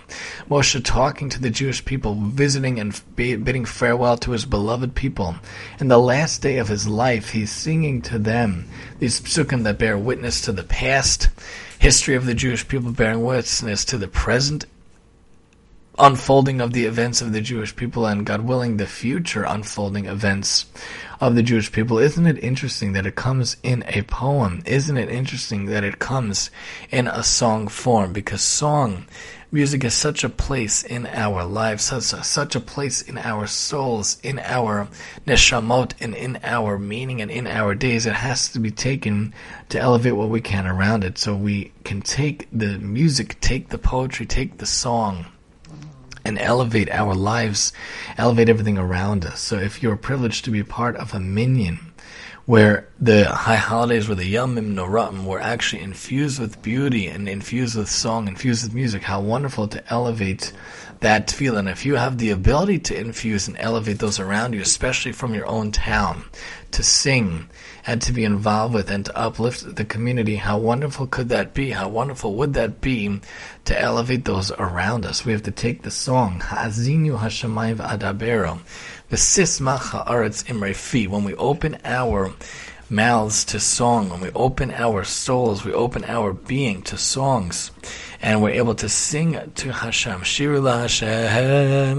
Moshe 0.50 0.85
talking 0.85 1.31
to 1.31 1.41
the 1.41 1.49
Jewish 1.49 1.83
people, 1.83 2.15
visiting 2.15 2.79
and 2.79 3.00
bidding 3.17 3.65
farewell 3.65 4.19
to 4.19 4.33
his 4.33 4.44
beloved 4.44 4.94
people. 4.94 5.35
In 5.79 5.88
the 5.88 5.99
last 5.99 6.43
day 6.43 6.59
of 6.59 6.69
his 6.69 6.87
life, 6.88 7.31
he's 7.31 7.50
singing 7.50 8.03
to 8.03 8.19
them 8.19 8.69
these 8.99 9.19
psukim 9.19 9.62
that 9.62 9.79
bear 9.79 9.97
witness 9.97 10.43
to 10.43 10.53
the 10.53 10.62
past 10.62 11.31
history 11.79 12.15
of 12.15 12.26
the 12.26 12.35
Jewish 12.35 12.69
people, 12.69 12.93
bearing 12.93 13.25
witness 13.25 13.87
to 13.87 13.97
the 13.97 14.09
present 14.09 14.67
unfolding 16.00 16.61
of 16.61 16.73
the 16.73 16.87
events 16.87 17.20
of 17.20 17.32
the 17.32 17.41
Jewish 17.41 17.76
people 17.76 18.06
and, 18.06 18.25
God 18.25 18.41
willing, 18.41 18.76
the 18.79 18.87
future 18.87 19.44
unfolding 19.44 20.06
events 20.06 20.67
of 21.20 21.35
the 21.35 21.43
Jewish 21.43 21.70
people. 21.70 21.99
Isn't 21.99 22.26
it 22.26 22.43
interesting 22.43 22.94
that 22.94 23.06
it 23.06 23.14
comes 23.14 23.58
in 23.62 23.85
a 23.87 24.02
poem? 24.02 24.62
Isn't 24.64 24.97
it 24.97 25.11
interesting 25.11 25.67
that 25.67 25.85
it 25.85 25.99
comes 25.99 26.50
in 26.91 27.06
a 27.06 27.23
song 27.23 27.69
form? 27.69 28.14
Because 28.14 28.41
song, 28.41 29.06
music 29.52 29.85
is 29.85 29.93
such 29.93 30.25
a 30.25 30.31
place 30.31 30.82
in 30.82 31.06
our 31.06 31.44
lives, 31.44 31.85
such 31.85 32.19
a, 32.19 32.25
such 32.25 32.56
a 32.56 32.61
place 32.61 33.02
in 33.02 33.19
our 33.19 33.47
souls, 33.47 34.19
in 34.23 34.38
our 34.38 34.88
neshamot, 35.26 35.92
and 36.00 36.14
in 36.14 36.38
our 36.42 36.78
meaning 36.78 37.21
and 37.21 37.30
in 37.30 37.47
our 37.47 37.75
days. 37.75 38.07
It 38.07 38.14
has 38.14 38.49
to 38.52 38.59
be 38.59 38.71
taken 38.71 39.35
to 39.69 39.78
elevate 39.78 40.16
what 40.16 40.30
we 40.30 40.40
can 40.40 40.66
around 40.66 41.04
it. 41.04 41.19
So 41.19 41.37
we 41.37 41.73
can 41.85 42.00
take 42.00 42.49
the 42.50 42.78
music, 42.78 43.38
take 43.40 43.69
the 43.69 43.78
poetry, 43.78 44.25
take 44.25 44.57
the 44.57 44.66
song, 44.66 45.26
and 46.25 46.39
elevate 46.39 46.91
our 46.91 47.15
lives, 47.15 47.73
elevate 48.17 48.49
everything 48.49 48.79
around 48.79 49.25
us. 49.25 49.41
So 49.41 49.57
if 49.57 49.83
you're 49.83 49.97
privileged 49.97 50.45
to 50.45 50.50
be 50.50 50.62
part 50.62 50.97
of 50.97 51.15
a 51.15 51.21
minyan, 51.21 51.91
where 52.47 52.89
the 52.99 53.27
high 53.27 53.55
holidays, 53.57 54.09
where 54.09 54.17
the 54.17 54.35
Yomim 54.35 54.75
Noraim 54.75 55.25
were 55.25 55.41
actually 55.41 55.83
infused 55.83 56.41
with 56.41 56.61
beauty 56.62 57.07
and 57.07 57.29
infused 57.29 57.77
with 57.77 57.89
song, 57.89 58.27
infused 58.27 58.65
with 58.65 58.75
music, 58.75 59.03
how 59.03 59.21
wonderful 59.21 59.69
to 59.69 59.93
elevate 59.93 60.53
that 61.00 61.30
feeling. 61.30 61.66
If 61.66 61.85
you 61.85 61.97
have 61.97 62.19
the 62.19 62.30
ability 62.30 62.78
to 62.80 62.99
infuse 62.99 63.49
and 63.49 63.57
elevate 63.59 63.99
those 63.99 64.21
around 64.21 64.54
you, 64.54 64.61
especially 64.61 65.12
from 65.12 65.35
your 65.35 65.47
own 65.47 65.73
town, 65.73 66.25
to 66.73 66.83
sing 66.83 67.49
and 67.87 68.00
to 68.02 68.12
be 68.12 68.25
involved 68.25 68.75
with 68.75 68.90
and 68.90 69.07
to 69.07 69.19
uplift 69.19 69.75
the 69.75 69.85
community. 69.85 70.37
How 70.37 70.59
wonderful 70.59 71.07
could 71.07 71.28
that 71.30 71.54
be? 71.54 71.71
How 71.71 71.88
wonderful 71.88 72.35
would 72.35 72.54
that 72.54 72.80
be 72.80 73.21
to 73.64 73.80
elevate 73.80 74.25
those 74.25 74.50
around 74.52 75.07
us? 75.07 75.25
We 75.25 75.33
have 75.33 75.42
to 75.45 75.50
take 75.50 75.83
the 75.83 75.90
song, 75.90 76.40
Ha'azinu 76.40 77.19
Hashemayim 77.19 77.78
Adabero, 77.78 78.61
the 79.09 79.16
Sismach 79.16 79.90
Ha'aretz 79.90 80.45
Imrei 80.45 80.76
Fi, 80.76 81.07
when 81.07 81.25
we 81.25 81.35
open 81.37 81.78
our 81.85 82.33
mouths 82.90 83.45
to 83.47 83.61
song, 83.61 84.11
when 84.11 84.21
we 84.21 84.30
open 84.35 84.71
our 84.73 85.04
souls, 85.04 85.64
we 85.64 85.73
open 85.73 86.04
our 86.04 86.33
being 86.33 86.83
to 86.83 86.97
songs 86.97 87.71
and 88.23 88.43
we're 88.43 88.50
able 88.50 88.75
to 88.75 88.89
sing 88.89 89.39
to 89.55 89.73
Hashem. 89.73 90.21
Shiru 90.21 90.61
Hashem, 90.71 91.99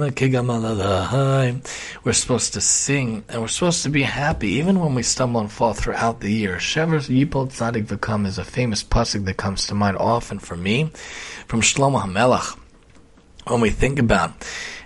We're 2.03 2.13
supposed 2.13 2.53
to 2.53 2.61
sing, 2.61 3.23
and 3.27 3.41
we're 3.41 3.47
supposed 3.47 3.81
to 3.83 3.89
be 3.89 4.03
happy, 4.03 4.49
even 4.49 4.79
when 4.79 4.93
we 4.93 5.01
stumble 5.01 5.41
and 5.41 5.51
fall 5.51 5.73
throughout 5.73 6.19
the 6.19 6.31
year. 6.31 6.57
Sheva 6.57 6.99
Yipol 7.09 7.47
Tzadik 7.47 7.85
V'Kam 7.87 8.27
is 8.27 8.37
a 8.37 8.43
famous 8.43 8.83
pasuk 8.83 9.25
that 9.25 9.37
comes 9.37 9.65
to 9.67 9.75
mind 9.75 9.97
often 9.97 10.37
for 10.37 10.55
me, 10.55 10.91
from 11.47 11.61
Shlomo 11.61 12.03
HaMelech. 12.03 12.57
When 13.47 13.59
we 13.59 13.71
think 13.71 13.97
about 13.97 14.33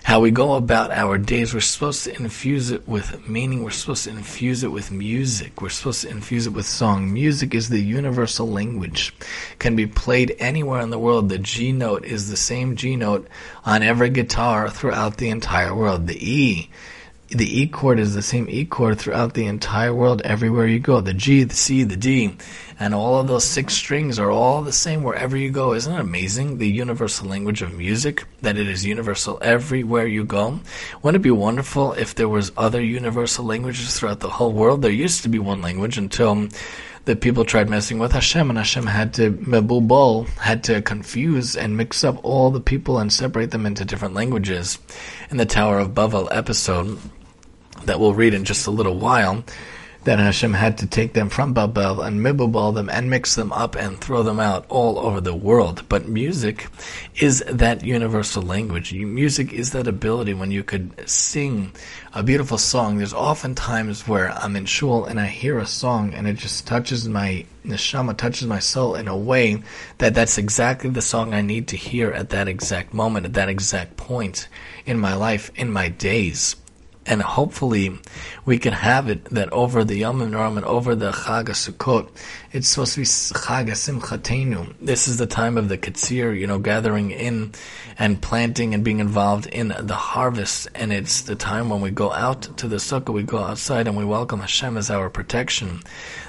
how 0.06 0.20
we 0.20 0.30
go 0.30 0.54
about 0.54 0.92
our 0.92 1.18
days. 1.18 1.52
We're 1.52 1.58
supposed 1.58 2.04
to 2.04 2.14
infuse 2.14 2.70
it 2.70 2.86
with 2.86 3.28
meaning. 3.28 3.64
We're 3.64 3.72
supposed 3.72 4.04
to 4.04 4.10
infuse 4.10 4.62
it 4.62 4.70
with 4.70 4.92
music. 4.92 5.60
We're 5.60 5.68
supposed 5.68 6.02
to 6.02 6.08
infuse 6.10 6.46
it 6.46 6.52
with 6.52 6.64
song. 6.64 7.12
Music 7.12 7.56
is 7.56 7.70
the 7.70 7.80
universal 7.80 8.48
language. 8.48 9.12
Can 9.58 9.74
be 9.74 9.88
played 9.88 10.36
anywhere 10.38 10.80
in 10.80 10.90
the 10.90 10.98
world. 11.00 11.28
The 11.28 11.38
G 11.38 11.72
note 11.72 12.04
is 12.04 12.30
the 12.30 12.36
same 12.36 12.76
G 12.76 12.94
note 12.94 13.26
on 13.64 13.82
every 13.82 14.10
guitar 14.10 14.70
throughout 14.70 15.16
the 15.16 15.28
entire 15.28 15.74
world. 15.74 16.06
The 16.06 16.24
E 16.24 16.70
the 17.28 17.60
E 17.60 17.66
chord 17.66 17.98
is 17.98 18.14
the 18.14 18.22
same 18.22 18.46
E 18.48 18.64
chord 18.64 18.98
throughout 18.98 19.34
the 19.34 19.46
entire 19.46 19.92
world, 19.92 20.22
everywhere 20.22 20.66
you 20.66 20.78
go. 20.78 21.00
The 21.00 21.12
G, 21.12 21.42
the 21.42 21.54
C, 21.54 21.82
the 21.82 21.96
D, 21.96 22.36
and 22.78 22.94
all 22.94 23.18
of 23.18 23.26
those 23.26 23.44
six 23.44 23.74
strings 23.74 24.18
are 24.18 24.30
all 24.30 24.62
the 24.62 24.72
same 24.72 25.02
wherever 25.02 25.36
you 25.36 25.50
go. 25.50 25.74
Isn't 25.74 25.94
it 25.94 26.00
amazing? 26.00 26.58
The 26.58 26.68
universal 26.68 27.28
language 27.28 27.62
of 27.62 27.74
music, 27.74 28.24
that 28.42 28.56
it 28.56 28.68
is 28.68 28.86
universal 28.86 29.38
everywhere 29.42 30.06
you 30.06 30.24
go. 30.24 30.60
Wouldn't 31.02 31.20
it 31.20 31.24
be 31.24 31.32
wonderful 31.32 31.94
if 31.94 32.14
there 32.14 32.28
was 32.28 32.52
other 32.56 32.80
universal 32.80 33.44
languages 33.44 33.98
throughout 33.98 34.20
the 34.20 34.30
whole 34.30 34.52
world? 34.52 34.82
There 34.82 34.92
used 34.92 35.22
to 35.24 35.28
be 35.28 35.40
one 35.40 35.62
language 35.62 35.98
until 35.98 36.48
the 37.06 37.16
people 37.16 37.44
tried 37.44 37.70
messing 37.70 37.98
with 37.98 38.12
Hashem, 38.12 38.50
and 38.50 38.58
Hashem 38.58 38.86
had 38.86 39.14
to 39.14 39.30
mebubal, 39.32 40.28
had 40.38 40.64
to 40.64 40.82
confuse 40.82 41.56
and 41.56 41.76
mix 41.76 42.02
up 42.02 42.18
all 42.24 42.50
the 42.50 42.60
people 42.60 42.98
and 42.98 43.12
separate 43.12 43.52
them 43.52 43.64
into 43.64 43.84
different 43.84 44.14
languages. 44.14 44.78
In 45.30 45.36
the 45.36 45.46
Tower 45.46 45.78
of 45.78 45.94
Babel 45.94 46.28
episode 46.32 46.98
that 47.86 48.00
we'll 48.00 48.14
read 48.14 48.34
in 48.34 48.44
just 48.44 48.66
a 48.66 48.70
little 48.70 48.98
while, 48.98 49.44
that 50.06 50.20
Hashem 50.20 50.54
had 50.54 50.78
to 50.78 50.86
take 50.86 51.14
them 51.14 51.28
from 51.28 51.52
Babel 51.52 52.00
and 52.00 52.20
mibubal 52.20 52.72
them 52.72 52.88
and 52.88 53.10
mix 53.10 53.34
them 53.34 53.50
up 53.50 53.74
and 53.74 54.00
throw 54.00 54.22
them 54.22 54.38
out 54.38 54.64
all 54.68 55.00
over 55.00 55.20
the 55.20 55.34
world. 55.34 55.82
But 55.88 56.06
music 56.06 56.68
is 57.16 57.42
that 57.48 57.84
universal 57.84 58.42
language. 58.42 58.94
Music 58.94 59.52
is 59.52 59.72
that 59.72 59.88
ability 59.88 60.32
when 60.32 60.52
you 60.52 60.62
could 60.62 61.08
sing 61.08 61.72
a 62.14 62.22
beautiful 62.22 62.56
song. 62.56 62.98
There's 62.98 63.12
often 63.12 63.56
times 63.56 64.06
where 64.06 64.30
I'm 64.30 64.54
in 64.54 64.66
shul 64.66 65.04
and 65.04 65.18
I 65.18 65.26
hear 65.26 65.58
a 65.58 65.66
song 65.66 66.14
and 66.14 66.28
it 66.28 66.36
just 66.36 66.68
touches 66.68 67.08
my 67.08 67.44
neshama, 67.64 68.16
touches 68.16 68.46
my 68.46 68.60
soul 68.60 68.94
in 68.94 69.08
a 69.08 69.16
way 69.16 69.60
that 69.98 70.14
that's 70.14 70.38
exactly 70.38 70.88
the 70.88 71.02
song 71.02 71.34
I 71.34 71.40
need 71.40 71.66
to 71.68 71.76
hear 71.76 72.12
at 72.12 72.30
that 72.30 72.46
exact 72.46 72.94
moment, 72.94 73.26
at 73.26 73.32
that 73.32 73.48
exact 73.48 73.96
point 73.96 74.46
in 74.84 75.00
my 75.00 75.16
life, 75.16 75.50
in 75.56 75.72
my 75.72 75.88
days 75.88 76.54
and 77.06 77.22
hopefully 77.22 77.98
we 78.44 78.58
can 78.58 78.72
have 78.72 79.08
it 79.08 79.24
that 79.26 79.52
over 79.52 79.84
the 79.84 79.96
Yom 79.96 80.20
Noram 80.20 80.56
and 80.56 80.66
over 80.66 80.94
the 80.94 81.12
Chag 81.12 81.46
Sukkot, 81.46 82.08
it's 82.52 82.68
supposed 82.68 82.94
to 82.94 83.00
be 83.00 83.04
Chag 83.04 83.68
Simchatenu. 83.70 84.74
This 84.80 85.06
is 85.06 85.16
the 85.16 85.26
time 85.26 85.56
of 85.56 85.68
the 85.68 85.78
Katsir, 85.78 86.38
you 86.38 86.46
know, 86.46 86.58
gathering 86.58 87.12
in 87.12 87.52
and 87.98 88.20
planting 88.20 88.74
and 88.74 88.84
being 88.84 88.98
involved 88.98 89.46
in 89.46 89.68
the 89.68 89.94
harvest, 89.94 90.68
and 90.74 90.92
it's 90.92 91.22
the 91.22 91.36
time 91.36 91.70
when 91.70 91.80
we 91.80 91.90
go 91.90 92.12
out 92.12 92.42
to 92.58 92.68
the 92.68 92.76
Sukkah, 92.76 93.12
we 93.12 93.22
go 93.22 93.38
outside 93.38 93.86
and 93.86 93.96
we 93.96 94.04
welcome 94.04 94.40
Hashem 94.40 94.76
as 94.76 94.90
our 94.90 95.08
protection. 95.08 95.80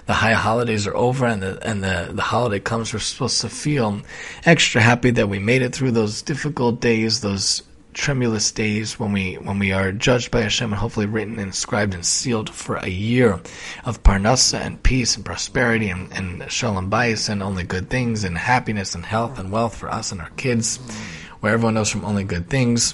The 0.05 0.13
high 0.13 0.34
holidays 0.34 0.88
are 0.88 0.96
over 0.96 1.25
and 1.25 1.41
the 1.41 1.60
and 1.67 1.84
the, 1.84 2.10
the 2.13 2.22
holiday 2.22 2.60
comes, 2.60 2.93
we're 2.93 3.00
supposed 3.00 3.41
to 3.41 3.50
feel 3.50 4.01
extra 4.46 4.81
happy 4.81 5.12
that 5.12 5.27
we 5.27 5.39
made 5.39 5.62
it 5.62 5.75
through 5.75 5.91
those 5.91 6.22
difficult 6.22 6.79
days, 6.79 7.22
those 7.22 7.63
tremulous 7.98 8.51
days 8.51 9.00
when 9.00 9.12
we 9.12 9.34
when 9.36 9.58
we 9.58 9.72
are 9.72 9.92
judged 9.92 10.30
by 10.30 10.42
Hashem 10.42 10.72
and 10.72 10.80
hopefully 10.80 11.08
written 11.08 11.34
and 11.34 11.48
inscribed 11.48 11.96
and 11.96 12.06
sealed 12.06 12.50
for 12.50 12.77
a 12.77 12.88
year 12.88 13.42
of 13.86 14.04
parnasa 14.04 14.60
and 14.60 14.82
peace 14.82 15.16
and 15.16 15.25
prosperity 15.25 15.89
and, 15.89 16.13
and 16.13 16.50
shalom 16.51 16.92
bayis 16.92 17.27
and 17.27 17.42
only 17.42 17.63
good 17.63 17.89
things 17.89 18.24
and 18.24 18.38
happiness 18.38 18.94
and 18.94 19.04
health 19.04 19.39
and 19.39 19.51
wealth 19.51 19.75
for 19.75 19.89
us 19.89 20.12
and 20.12 20.22
our 20.22 20.30
kids, 20.38 20.77
where 21.39 21.54
everyone 21.54 21.74
knows 21.74 21.89
from 21.89 22.06
only 22.06 22.24
good 22.24 22.50
things. 22.50 22.94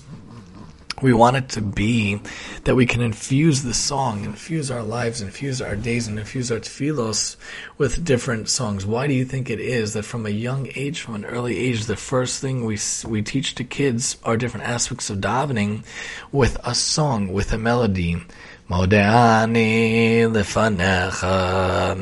We 1.03 1.11
want 1.11 1.35
it 1.35 1.49
to 1.49 1.61
be 1.61 2.21
that 2.63 2.75
we 2.75 2.85
can 2.85 3.01
infuse 3.01 3.61
the 3.61 3.73
song, 3.73 4.23
infuse 4.23 4.71
our 4.71 4.81
lives, 4.81 5.21
infuse 5.21 5.61
our 5.61 5.75
days, 5.75 6.07
and 6.07 6.17
infuse 6.17 6.49
our 6.49 6.59
tefillos 6.59 7.35
with 7.77 8.05
different 8.05 8.47
songs. 8.47 8.85
Why 8.85 9.07
do 9.07 9.13
you 9.13 9.25
think 9.25 9.49
it 9.49 9.59
is 9.59 9.91
that 9.93 10.03
from 10.03 10.25
a 10.25 10.29
young 10.29 10.69
age, 10.75 11.01
from 11.01 11.15
an 11.15 11.25
early 11.25 11.59
age, 11.59 11.87
the 11.87 11.97
first 11.97 12.39
thing 12.39 12.63
we 12.63 12.79
we 13.05 13.21
teach 13.21 13.53
to 13.55 13.65
kids 13.65 14.15
are 14.23 14.37
different 14.37 14.65
aspects 14.65 15.09
of 15.09 15.17
davening 15.17 15.83
with 16.31 16.57
a 16.63 16.73
song, 16.73 17.33
with 17.33 17.51
a 17.51 17.57
melody? 17.57 18.23
Modeh 18.69 19.43
Ani 19.43 20.21
lefanecha 20.21 21.97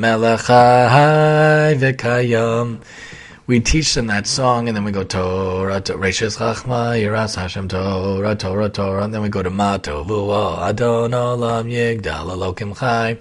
we 3.52 3.60
teach 3.60 3.96
them 3.96 4.08
that 4.08 4.26
song, 4.28 4.70
and 4.70 4.78
then 4.78 4.86
we 4.86 4.94
go 4.94 5.04
Torah, 5.04 5.82
to 5.82 5.96
Reishis 5.96 6.38
Chachma, 6.38 6.96
Yiras 6.96 7.36
Hashem, 7.36 7.68
Torah, 7.68 8.34
Torah, 8.34 8.70
Torah, 8.70 9.04
and 9.04 9.14
then 9.14 9.22
we 9.22 9.28
go 9.28 9.44
to 9.44 9.50
Ma 9.50 9.78
Tovu, 9.78 10.32
Adon 10.58 11.12
Olam 11.12 11.66
Yigdal 11.70 12.32
Elokim 12.32 12.80
Chai. 12.80 13.18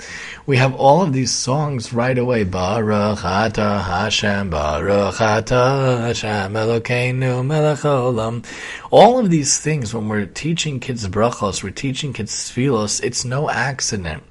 We 0.47 0.57
have 0.57 0.73
all 0.77 1.03
of 1.03 1.13
these 1.13 1.33
songs 1.33 1.93
right 1.93 2.17
away. 2.17 2.45
Baruch 2.45 3.25
Ata 3.25 3.83
Hashem, 3.85 4.51
Baruch 4.51 5.21
Ata 5.21 5.99
Hashem, 6.03 6.53
Elokeinu 6.53 7.45
Melech 7.45 7.79
Olam. 7.79 8.47
All 8.93 9.19
of 9.19 9.31
these 9.31 9.59
things, 9.59 9.93
when 9.93 10.09
we're 10.09 10.27
teaching 10.27 10.79
kids 10.79 11.09
brachos, 11.09 11.65
we're 11.65 11.71
teaching 11.71 12.13
kids 12.13 12.33
tefillos, 12.33 13.03
it's 13.03 13.25
no 13.25 13.51
accident. 13.51 14.23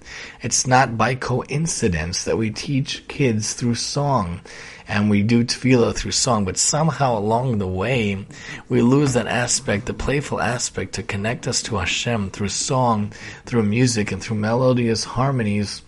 It's 0.41 0.65
not 0.65 0.97
by 0.97 1.15
coincidence 1.15 2.23
that 2.23 2.37
we 2.37 2.51
teach 2.51 3.05
kids 3.09 3.53
through 3.53 3.75
song 3.75 4.39
and 4.89 5.09
we 5.09 5.21
do 5.21 5.45
tefillah 5.45 5.95
through 5.95 6.11
song, 6.11 6.45
but 6.45 6.57
somehow 6.57 7.15
along 7.17 7.59
the 7.59 7.67
way, 7.67 8.25
we 8.67 8.81
lose 8.81 9.13
that 9.13 9.27
aspect, 9.27 9.85
the 9.85 9.93
playful 9.93 10.41
aspect 10.41 10.95
to 10.95 11.03
connect 11.03 11.47
us 11.47 11.61
to 11.63 11.75
Hashem 11.75 12.31
through 12.31 12.49
song, 12.49 13.13
through 13.45 13.63
music, 13.63 14.11
and 14.11 14.19
through 14.21 14.37
melodious 14.37 15.03
harmonies 15.03 15.83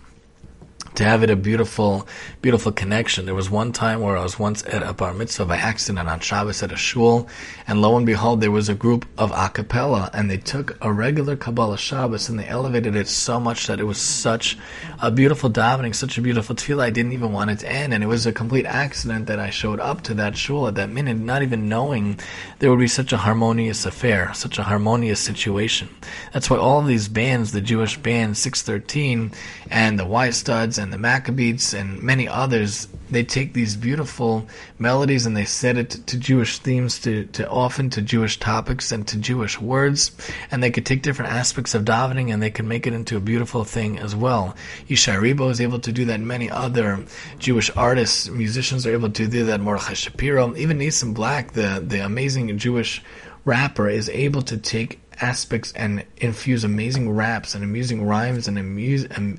to 1.02 1.08
have 1.08 1.24
it 1.24 1.30
a 1.30 1.36
beautiful, 1.36 2.06
beautiful 2.42 2.70
connection. 2.70 3.26
There 3.26 3.34
was 3.34 3.50
one 3.50 3.72
time 3.72 4.00
where 4.00 4.16
I 4.16 4.22
was 4.22 4.38
once 4.38 4.64
at 4.66 4.84
a 4.84 4.92
bar 4.92 5.12
mitzvah 5.12 5.46
by 5.46 5.56
accident 5.56 6.08
on 6.08 6.20
Shabbos 6.20 6.62
at 6.62 6.70
a 6.70 6.76
shul, 6.76 7.28
and 7.66 7.82
lo 7.82 7.96
and 7.96 8.06
behold, 8.06 8.40
there 8.40 8.52
was 8.52 8.68
a 8.68 8.74
group 8.74 9.04
of 9.18 9.32
a 9.32 9.48
cappella, 9.48 10.10
and 10.14 10.30
they 10.30 10.36
took 10.36 10.78
a 10.80 10.92
regular 10.92 11.34
Kabbalah 11.34 11.76
Shabbos 11.76 12.28
and 12.28 12.38
they 12.38 12.46
elevated 12.46 12.94
it 12.94 13.08
so 13.08 13.40
much 13.40 13.66
that 13.66 13.80
it 13.80 13.84
was 13.84 13.98
such 13.98 14.56
a 15.00 15.10
beautiful 15.10 15.50
davening, 15.50 15.92
such 15.92 16.18
a 16.18 16.22
beautiful 16.22 16.54
tefillah. 16.54 16.84
I 16.84 16.90
didn't 16.90 17.14
even 17.14 17.32
want 17.32 17.50
it 17.50 17.58
to 17.60 17.72
end, 17.72 17.92
and 17.92 18.04
it 18.04 18.06
was 18.06 18.24
a 18.24 18.32
complete 18.32 18.66
accident 18.66 19.26
that 19.26 19.40
I 19.40 19.50
showed 19.50 19.80
up 19.80 20.02
to 20.02 20.14
that 20.14 20.36
shul 20.36 20.68
at 20.68 20.76
that 20.76 20.90
minute, 20.90 21.16
not 21.16 21.42
even 21.42 21.68
knowing 21.68 22.20
there 22.60 22.70
would 22.70 22.78
be 22.78 22.86
such 22.86 23.12
a 23.12 23.16
harmonious 23.16 23.84
affair, 23.84 24.32
such 24.34 24.58
a 24.58 24.62
harmonious 24.62 25.18
situation. 25.18 25.88
That's 26.32 26.48
why 26.48 26.58
all 26.58 26.78
of 26.78 26.86
these 26.86 27.08
bands, 27.08 27.50
the 27.50 27.60
Jewish 27.60 27.98
band 27.98 28.36
Six13 28.36 29.34
and 29.68 29.98
the 29.98 30.06
Y 30.06 30.30
Studs 30.30 30.78
and 30.78 30.91
the 30.92 30.98
Maccabeats 30.98 31.72
and 31.72 32.02
many 32.02 32.28
others, 32.28 32.86
they 33.10 33.24
take 33.24 33.54
these 33.54 33.76
beautiful 33.76 34.46
melodies 34.78 35.24
and 35.24 35.34
they 35.34 35.46
set 35.46 35.78
it 35.78 35.88
to, 35.90 36.18
Jewish 36.18 36.58
themes, 36.58 36.98
to, 37.00 37.24
to 37.32 37.48
often 37.48 37.88
to 37.90 38.02
Jewish 38.02 38.38
topics 38.38 38.92
and 38.92 39.08
to 39.08 39.16
Jewish 39.16 39.58
words, 39.58 40.12
and 40.50 40.62
they 40.62 40.70
could 40.70 40.84
take 40.84 41.00
different 41.00 41.32
aspects 41.32 41.74
of 41.74 41.86
davening 41.86 42.30
and 42.30 42.42
they 42.42 42.50
could 42.50 42.66
make 42.66 42.86
it 42.86 42.92
into 42.92 43.16
a 43.16 43.20
beautiful 43.20 43.64
thing 43.64 43.98
as 43.98 44.14
well. 44.14 44.54
Yishai 44.86 45.50
is 45.50 45.60
able 45.62 45.78
to 45.80 45.92
do 45.92 46.04
that. 46.04 46.20
Many 46.20 46.50
other 46.50 47.04
Jewish 47.38 47.70
artists, 47.74 48.28
musicians 48.28 48.86
are 48.86 48.92
able 48.92 49.10
to 49.10 49.26
do 49.26 49.46
that. 49.46 49.60
Mordechai 49.60 49.94
Shapiro, 49.94 50.54
even 50.56 50.78
Nissim 50.78 51.14
Black, 51.14 51.52
the 51.52 51.82
the 51.84 52.04
amazing 52.04 52.56
Jewish 52.58 53.02
rapper, 53.46 53.88
is 53.88 54.10
able 54.10 54.42
to 54.42 54.58
take 54.58 55.01
aspects 55.22 55.72
and 55.72 56.04
infuse 56.18 56.64
amazing 56.64 57.10
raps 57.10 57.54
and 57.54 57.64
amazing 57.64 58.04
rhymes 58.04 58.48
and 58.48 58.58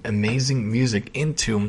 amazing 0.05 0.71
music 0.71 1.11
into 1.13 1.67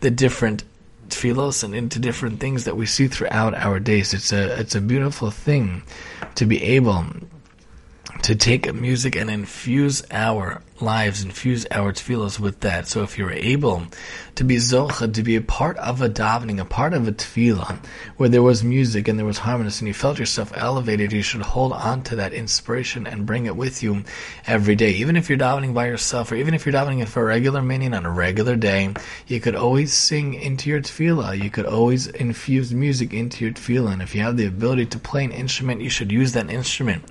the 0.00 0.10
different 0.10 0.64
tefillos 1.08 1.62
and 1.62 1.74
into 1.74 1.98
different 1.98 2.40
things 2.40 2.64
that 2.64 2.76
we 2.76 2.86
see 2.86 3.08
throughout 3.08 3.54
our 3.54 3.78
days. 3.78 4.14
It's 4.14 4.32
a 4.32 4.58
it's 4.60 4.74
a 4.74 4.80
beautiful 4.80 5.30
thing 5.30 5.82
to 6.36 6.46
be 6.46 6.62
able 6.62 7.04
to 8.22 8.34
take 8.34 8.72
music 8.74 9.16
and 9.16 9.30
infuse 9.30 10.02
our 10.10 10.62
lives, 10.82 11.22
infuse 11.22 11.66
our 11.70 11.92
tefillos 11.92 12.38
with 12.38 12.60
that. 12.60 12.86
So 12.86 13.02
if 13.02 13.18
you're 13.18 13.32
able 13.32 13.86
to 14.34 14.44
be 14.44 14.56
zocha, 14.56 15.12
to 15.12 15.22
be 15.22 15.36
a 15.36 15.40
part 15.40 15.76
of 15.78 16.02
a 16.02 16.08
davening, 16.08 16.60
a 16.60 16.64
part 16.64 16.92
of 16.92 17.08
a 17.08 17.12
tefillah, 17.12 17.78
where 18.16 18.28
there 18.28 18.42
was 18.42 18.62
music 18.62 19.08
and 19.08 19.18
there 19.18 19.26
was 19.26 19.38
harmonious 19.38 19.80
and 19.80 19.88
you 19.88 19.94
felt 19.94 20.18
yourself 20.18 20.52
elevated, 20.54 21.12
you 21.12 21.22
should 21.22 21.42
hold 21.42 21.72
on 21.72 22.02
to 22.02 22.16
that 22.16 22.32
inspiration 22.32 23.06
and 23.06 23.26
bring 23.26 23.46
it 23.46 23.56
with 23.56 23.82
you 23.82 24.04
every 24.46 24.74
day. 24.74 24.92
Even 24.92 25.16
if 25.16 25.28
you're 25.28 25.38
davening 25.38 25.74
by 25.74 25.86
yourself, 25.86 26.32
or 26.32 26.36
even 26.36 26.54
if 26.54 26.66
you're 26.66 26.74
davening 26.74 27.06
for 27.06 27.22
a 27.22 27.26
regular 27.26 27.62
meaning 27.62 27.94
on 27.94 28.04
a 28.04 28.10
regular 28.10 28.56
day, 28.56 28.92
you 29.26 29.40
could 29.40 29.54
always 29.54 29.92
sing 29.92 30.34
into 30.34 30.68
your 30.68 30.80
tefillah. 30.80 31.42
You 31.42 31.50
could 31.50 31.66
always 31.66 32.06
infuse 32.06 32.72
music 32.72 33.12
into 33.12 33.44
your 33.44 33.54
tefillah. 33.54 33.92
And 33.92 34.02
if 34.02 34.14
you 34.14 34.22
have 34.22 34.36
the 34.36 34.46
ability 34.46 34.86
to 34.86 34.98
play 34.98 35.24
an 35.24 35.32
instrument, 35.32 35.80
you 35.80 35.90
should 35.90 36.12
use 36.12 36.32
that 36.32 36.50
instrument 36.50 37.04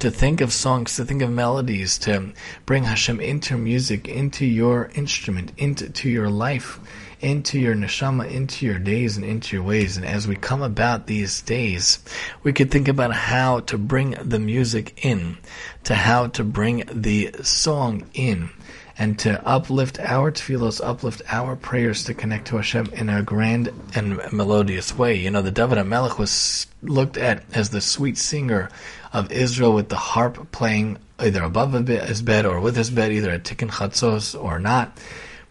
to 0.00 0.10
think 0.10 0.40
of 0.40 0.52
songs, 0.52 0.96
to 0.96 1.04
think 1.04 1.22
of 1.22 1.30
melodies, 1.30 1.98
to 1.98 2.32
bring 2.66 2.84
Hashem 2.84 3.11
into 3.20 3.56
music, 3.56 4.08
into 4.08 4.44
your 4.46 4.90
instrument, 4.94 5.52
into 5.56 5.88
to 5.90 6.08
your 6.08 6.30
life 6.30 6.80
into 7.22 7.56
your 7.56 7.74
neshama, 7.76 8.28
into 8.28 8.66
your 8.66 8.80
days 8.80 9.16
and 9.16 9.24
into 9.24 9.56
your 9.56 9.64
ways. 9.64 9.96
And 9.96 10.04
as 10.04 10.26
we 10.26 10.34
come 10.34 10.60
about 10.60 11.06
these 11.06 11.40
days, 11.40 12.00
we 12.42 12.52
could 12.52 12.70
think 12.70 12.88
about 12.88 13.12
how 13.12 13.60
to 13.60 13.78
bring 13.78 14.16
the 14.20 14.40
music 14.40 15.04
in, 15.04 15.38
to 15.84 15.94
how 15.94 16.26
to 16.28 16.42
bring 16.42 16.82
the 16.92 17.32
song 17.42 18.10
in 18.12 18.50
and 18.98 19.18
to 19.20 19.44
uplift 19.46 19.98
our 20.00 20.30
tefillos, 20.30 20.80
uplift 20.84 21.22
our 21.28 21.56
prayers 21.56 22.04
to 22.04 22.14
connect 22.14 22.48
to 22.48 22.56
Hashem 22.56 22.90
in 22.92 23.08
a 23.08 23.22
grand 23.22 23.70
and 23.94 24.20
melodious 24.32 24.96
way. 24.96 25.14
You 25.14 25.30
know, 25.30 25.42
the 25.42 25.50
David 25.50 25.78
HaMelech 25.78 26.18
was 26.18 26.66
looked 26.82 27.16
at 27.16 27.44
as 27.54 27.70
the 27.70 27.80
sweet 27.80 28.18
singer 28.18 28.68
of 29.12 29.30
Israel 29.32 29.74
with 29.74 29.88
the 29.88 29.96
harp 29.96 30.50
playing 30.52 30.98
either 31.18 31.42
above 31.42 31.72
his 31.86 32.22
bed 32.22 32.46
or 32.46 32.60
with 32.60 32.76
his 32.76 32.90
bed, 32.90 33.12
either 33.12 33.30
at 33.30 33.44
Tikkun 33.44 33.70
Chatzos 33.70 34.40
or 34.40 34.58
not. 34.58 34.98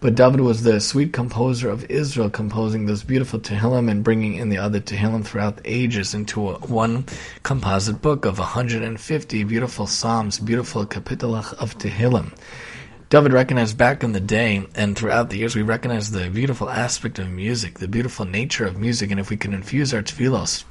But 0.02 0.16
David 0.16 0.42
was 0.42 0.64
the 0.64 0.82
sweet 0.82 1.14
composer 1.14 1.70
of 1.70 1.86
Israel, 1.88 2.32
composing 2.32 2.88
those 2.88 3.04
beautiful 3.04 3.40
Tehillim 3.40 3.90
and 3.90 4.04
bringing 4.04 4.34
in 4.34 4.50
the 4.50 4.58
other 4.58 4.80
Tehillim 4.80 5.24
throughout 5.24 5.58
the 5.58 5.72
ages 5.72 6.16
into 6.16 6.50
a, 6.50 6.54
one 6.58 7.06
composite 7.44 8.02
book 8.02 8.26
of 8.26 8.40
150 8.40 9.44
beautiful 9.44 9.86
psalms, 9.86 10.40
beautiful 10.40 10.88
kapitelach 10.88 11.54
of 11.54 11.78
Tehillim. 11.78 12.32
David 13.12 13.34
recognized 13.34 13.78
back 13.78 14.06
in 14.06 14.14
the 14.14 14.22
day 14.22 14.66
and 14.74 14.98
throughout 14.98 15.30
the 15.30 15.40
years, 15.40 15.54
we 15.54 15.64
recognize 15.64 16.12
the 16.12 16.30
beautiful 16.30 16.70
aspect 16.70 17.20
of 17.20 17.30
music, 17.30 17.80
the 17.80 17.88
beautiful 17.90 18.24
nature 18.24 18.66
of 18.66 18.78
music, 18.78 19.12
and 19.12 19.20
if 19.20 19.30
we 19.30 19.36
can 19.36 19.54
infuse 19.54 19.94
our 19.94 20.02
tefillos, 20.02 20.64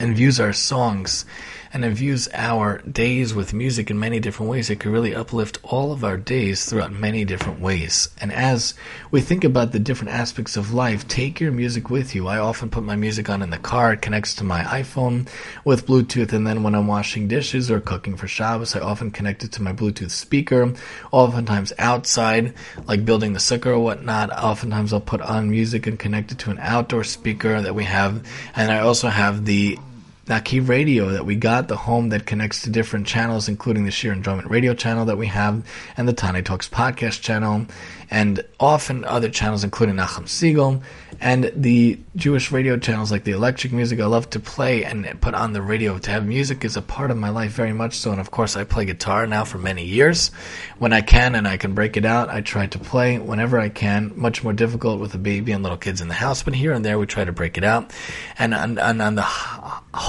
infuse 0.00 0.40
our 0.40 0.52
songs, 0.52 1.24
and 1.74 1.84
infuse 1.84 2.28
our 2.32 2.78
days 2.78 3.34
with 3.34 3.52
music 3.52 3.90
in 3.90 3.98
many 3.98 4.20
different 4.20 4.48
ways. 4.48 4.70
It 4.70 4.78
could 4.78 4.92
really 4.92 5.12
uplift 5.12 5.58
all 5.64 5.90
of 5.90 6.04
our 6.04 6.16
days 6.16 6.64
throughout 6.64 6.92
many 6.92 7.24
different 7.24 7.58
ways. 7.58 8.08
And 8.20 8.32
as 8.32 8.74
we 9.10 9.20
think 9.20 9.42
about 9.42 9.72
the 9.72 9.80
different 9.80 10.12
aspects 10.12 10.56
of 10.56 10.72
life, 10.72 11.08
take 11.08 11.40
your 11.40 11.50
music 11.50 11.90
with 11.90 12.14
you. 12.14 12.28
I 12.28 12.38
often 12.38 12.70
put 12.70 12.84
my 12.84 12.94
music 12.94 13.28
on 13.28 13.42
in 13.42 13.50
the 13.50 13.58
car. 13.58 13.92
It 13.92 14.02
connects 14.02 14.36
to 14.36 14.44
my 14.44 14.62
iPhone 14.62 15.28
with 15.64 15.84
Bluetooth. 15.84 16.32
And 16.32 16.46
then 16.46 16.62
when 16.62 16.76
I'm 16.76 16.86
washing 16.86 17.26
dishes 17.26 17.72
or 17.72 17.80
cooking 17.80 18.16
for 18.16 18.28
Shabbos, 18.28 18.76
I 18.76 18.80
often 18.80 19.10
connect 19.10 19.42
it 19.42 19.50
to 19.52 19.62
my 19.62 19.72
Bluetooth 19.72 20.12
speaker. 20.12 20.72
Oftentimes 21.10 21.72
outside, 21.78 22.54
like 22.86 23.04
building 23.04 23.32
the 23.32 23.40
sukkah 23.40 23.66
or 23.66 23.80
whatnot, 23.80 24.30
oftentimes 24.30 24.92
I'll 24.92 25.00
put 25.00 25.20
on 25.20 25.50
music 25.50 25.88
and 25.88 25.98
connect 25.98 26.30
it 26.30 26.38
to 26.38 26.52
an 26.52 26.58
outdoor 26.60 27.02
speaker 27.02 27.60
that 27.60 27.74
we 27.74 27.82
have. 27.82 28.24
And 28.54 28.70
I 28.70 28.78
also 28.78 29.08
have 29.08 29.44
the 29.44 29.76
Naki 30.26 30.60
Radio 30.60 31.10
that 31.10 31.26
we 31.26 31.36
got, 31.36 31.68
the 31.68 31.76
home 31.76 32.08
that 32.08 32.24
connects 32.24 32.62
to 32.62 32.70
different 32.70 33.06
channels, 33.06 33.48
including 33.48 33.84
the 33.84 33.90
Sheer 33.90 34.12
Enjoyment 34.12 34.48
Radio 34.48 34.72
channel 34.72 35.04
that 35.06 35.18
we 35.18 35.26
have, 35.26 35.62
and 35.96 36.08
the 36.08 36.12
Tani 36.14 36.42
Talks 36.42 36.68
podcast 36.68 37.20
channel, 37.20 37.66
and 38.10 38.42
often 38.58 39.04
other 39.04 39.28
channels, 39.28 39.64
including 39.64 39.96
Nachum 39.96 40.24
Segal, 40.24 40.82
and 41.20 41.52
the 41.54 41.98
Jewish 42.16 42.52
radio 42.52 42.78
channels 42.78 43.10
like 43.10 43.24
the 43.24 43.32
electric 43.32 43.72
music. 43.72 44.00
I 44.00 44.06
love 44.06 44.30
to 44.30 44.40
play 44.40 44.84
and 44.84 45.20
put 45.20 45.34
on 45.34 45.52
the 45.52 45.62
radio. 45.62 45.98
To 45.98 46.10
have 46.10 46.26
music 46.26 46.64
is 46.64 46.76
a 46.76 46.82
part 46.82 47.10
of 47.10 47.16
my 47.16 47.28
life 47.28 47.52
very 47.52 47.72
much 47.72 47.96
so, 47.96 48.10
and 48.10 48.20
of 48.20 48.30
course, 48.30 48.56
I 48.56 48.64
play 48.64 48.84
guitar 48.84 49.26
now 49.26 49.44
for 49.44 49.58
many 49.58 49.84
years. 49.84 50.30
When 50.78 50.92
I 50.92 51.02
can 51.02 51.34
and 51.34 51.46
I 51.46 51.56
can 51.56 51.74
break 51.74 51.96
it 51.96 52.04
out, 52.04 52.30
I 52.30 52.40
try 52.40 52.66
to 52.66 52.78
play 52.78 53.18
whenever 53.18 53.58
I 53.58 53.68
can. 53.68 54.12
Much 54.16 54.42
more 54.42 54.52
difficult 54.52 55.00
with 55.00 55.14
a 55.14 55.18
baby 55.18 55.52
and 55.52 55.62
little 55.62 55.78
kids 55.78 56.00
in 56.00 56.08
the 56.08 56.14
house, 56.14 56.42
but 56.42 56.54
here 56.54 56.72
and 56.72 56.84
there 56.84 56.98
we 56.98 57.06
try 57.06 57.24
to 57.24 57.32
break 57.32 57.58
it 57.58 57.64
out. 57.64 57.92
And 58.38 58.54
on, 58.54 58.78
on, 58.78 59.00
on 59.00 59.14
the 59.14 59.22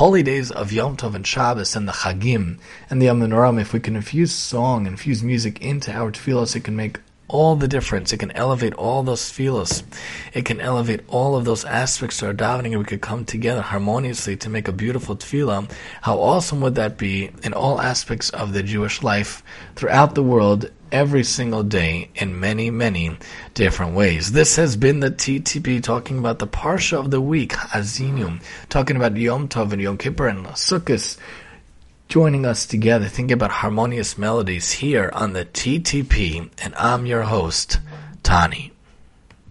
holy 0.05 0.21
days 0.21 0.51
of 0.51 0.71
Yom 0.71 0.95
Tov 0.95 1.15
and 1.15 1.25
Shabbos 1.25 1.75
and 1.75 1.87
the 1.87 1.91
Chagim 1.91 2.59
and 2.91 3.01
the 3.01 3.07
Yom 3.07 3.21
Noram, 3.21 3.59
if 3.59 3.73
we 3.73 3.79
can 3.79 3.95
infuse 3.95 4.31
song, 4.31 4.85
infuse 4.85 5.23
music 5.23 5.59
into 5.63 5.91
our 5.91 6.11
tefillos, 6.11 6.55
it 6.55 6.63
can 6.63 6.75
make 6.75 6.99
all 7.27 7.55
the 7.55 7.67
difference. 7.67 8.13
It 8.13 8.19
can 8.19 8.31
elevate 8.33 8.75
all 8.75 9.01
those 9.01 9.31
feelings. 9.31 9.83
It 10.31 10.45
can 10.45 10.61
elevate 10.61 11.01
all 11.07 11.35
of 11.35 11.45
those 11.45 11.65
aspects 11.65 12.19
to 12.19 12.27
our 12.27 12.33
davening, 12.35 12.73
and 12.73 12.77
we 12.77 12.85
could 12.85 13.01
come 13.01 13.25
together 13.25 13.61
harmoniously 13.61 14.35
to 14.37 14.49
make 14.49 14.67
a 14.67 14.71
beautiful 14.71 15.15
tefillah. 15.15 15.71
How 16.03 16.19
awesome 16.19 16.61
would 16.61 16.75
that 16.75 16.99
be 16.99 17.31
in 17.41 17.53
all 17.53 17.81
aspects 17.81 18.29
of 18.29 18.53
the 18.53 18.61
Jewish 18.61 19.01
life 19.01 19.41
throughout 19.75 20.13
the 20.13 20.21
world, 20.21 20.69
every 20.91 21.23
single 21.23 21.63
day, 21.63 22.09
in 22.15 22.39
many, 22.39 22.69
many 22.69 23.17
different 23.53 23.95
ways. 23.95 24.31
This 24.31 24.55
has 24.55 24.75
been 24.75 24.99
the 24.99 25.11
TTP 25.11 25.81
talking 25.81 26.19
about 26.19 26.39
the 26.39 26.47
Parsha 26.47 26.97
of 26.99 27.11
the 27.11 27.21
week, 27.21 27.53
Azinu, 27.53 28.41
talking 28.69 28.95
about 28.95 29.17
Yom 29.17 29.47
Tov 29.47 29.71
and 29.71 29.81
Yom 29.81 29.97
Kippur 29.97 30.27
and 30.27 30.45
Sukkot 30.47 31.17
joining 32.07 32.45
us 32.45 32.65
together, 32.65 33.07
thinking 33.07 33.33
about 33.33 33.51
harmonious 33.51 34.17
melodies 34.17 34.71
here 34.71 35.09
on 35.13 35.33
the 35.33 35.45
TTP, 35.45 36.49
and 36.61 36.75
I'm 36.75 37.05
your 37.05 37.23
host, 37.23 37.79
Tani. 38.23 38.74